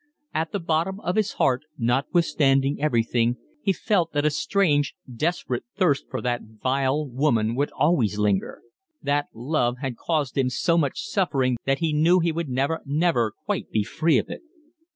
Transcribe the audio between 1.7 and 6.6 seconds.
notwithstanding everything, he felt that a strange, desperate thirst for that